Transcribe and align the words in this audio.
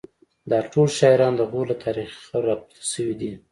دا 0.49 0.59
ټول 0.71 0.87
شاعران 0.99 1.33
د 1.37 1.41
غور 1.49 1.65
له 1.71 1.75
تاریخي 1.85 2.19
خاورې 2.27 2.47
راپورته 2.49 2.83
شوي 2.91 3.15
دي 3.21 3.31